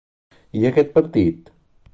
[0.61, 1.55] I aquest partit?